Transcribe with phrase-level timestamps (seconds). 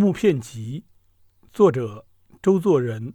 [0.00, 0.86] 木片集》，
[1.52, 2.06] 作者
[2.40, 3.12] 周作人，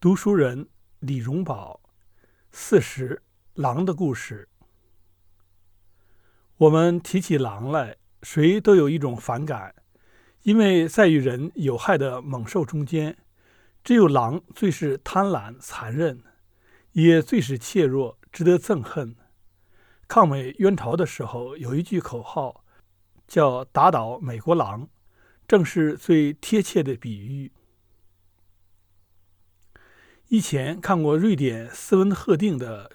[0.00, 1.82] 读书人李荣宝。
[2.50, 3.22] 四十
[3.52, 4.48] 狼的故事。
[6.56, 9.74] 我们提起狼来，谁都有一种反感，
[10.44, 13.18] 因为在与人有害的猛兽中间，
[13.84, 16.22] 只有狼最是贪婪残忍，
[16.92, 19.14] 也最是怯弱，值得憎恨。
[20.08, 22.64] 抗美援朝的时候，有一句口号，
[23.28, 24.88] 叫“打倒美国狼”。
[25.46, 27.52] 正是最贴切的比喻。
[30.28, 32.88] 以前看过瑞典斯文赫定的《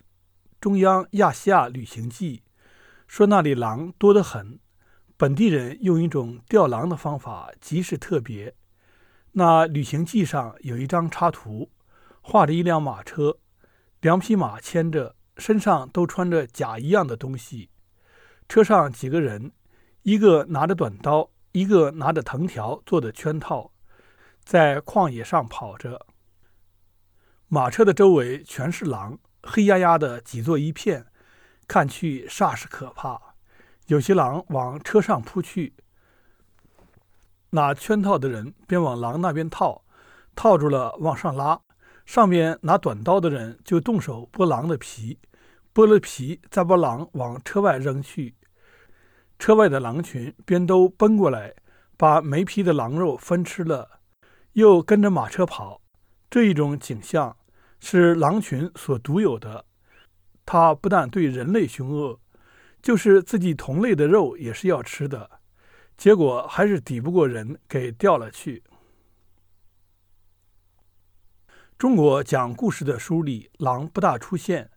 [0.60, 2.38] 中央亚细亚旅行记》，
[3.08, 4.60] 说那里狼多得很，
[5.16, 8.56] 本地人用一种钓狼的方法极是特别。
[9.34, 11.70] 那旅行记上有一张插图，
[12.22, 13.38] 画着一辆马车，
[14.02, 17.70] 两匹马牵着，身上都穿着甲一样的东西，
[18.50, 19.52] 车上几个人，
[20.02, 21.30] 一个拿着短刀。
[21.60, 23.74] 一个拿着藤条做的圈套，
[24.46, 26.06] 在旷野上跑着。
[27.50, 31.08] 马车的周围全是狼，黑压压的挤作一片，
[31.68, 33.20] 看去煞是可怕。
[33.88, 35.74] 有些狼往车上扑去，
[37.50, 39.84] 拿圈套的人便往狼那边套，
[40.36, 41.60] 套住了往上拉。
[42.06, 45.20] 上面拿短刀的人就动手剥狼的皮，
[45.74, 48.36] 剥了皮再把狼往车外扔去。
[49.40, 51.56] 车外的狼群便都奔过来，
[51.96, 54.02] 把没皮的狼肉分吃了，
[54.54, 55.82] 又跟着马车跑。
[56.30, 57.38] 这一种景象
[57.80, 59.66] 是狼群所独有的。
[60.46, 62.20] 它不但对人类凶恶，
[62.82, 65.40] 就是自己同类的肉也是要吃的。
[65.96, 68.64] 结果还是抵不过人，给掉了去。
[71.78, 74.70] 中国讲故事的书里，狼不大出现，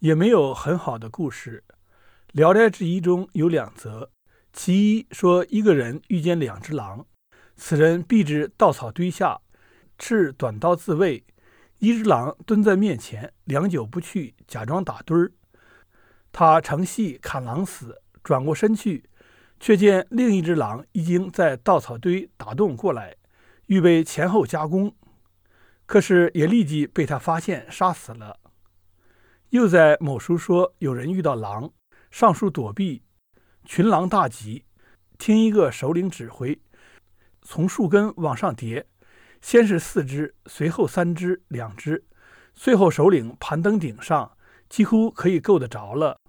[0.00, 1.64] 也没有很好的故事。
[2.32, 4.08] 《聊斋志异》中有两则，
[4.54, 7.04] 其一说一个人遇见两只狼，
[7.56, 9.42] 此人避至稻草堆下，
[9.98, 11.26] 持短刀自卫。
[11.80, 15.32] 一只狼蹲在面前，良久不去，假装打盹儿。
[16.32, 19.04] 他乘隙砍狼死，转过身去，
[19.60, 23.14] 却见另一只狼已经在稻草堆打洞过来，
[23.66, 24.94] 预备前后夹攻，
[25.84, 28.40] 可是也立即被他发现，杀死了。
[29.50, 31.70] 又在某书说有人遇到狼。
[32.12, 33.02] 上树躲避，
[33.64, 34.66] 群狼大急，
[35.16, 36.60] 听一个首领指挥，
[37.40, 38.86] 从树根往上叠，
[39.40, 42.04] 先是四只，随后三只、两只，
[42.52, 44.36] 最后首领攀登顶上，
[44.68, 46.20] 几乎可以够得着了。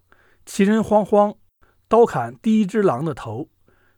[0.45, 1.35] 其人慌慌，
[1.89, 3.49] 刀砍第一只狼的头，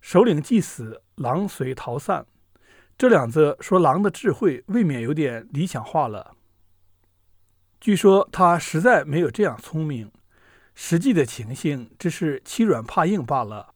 [0.02, 2.26] 首领既死，狼随逃散。
[2.98, 6.36] 这两则说狼的智慧未免有点理想化了。
[7.80, 10.12] 据说他实在没有这样聪明。
[10.76, 13.75] 实际的情形只是欺软怕硬罢了。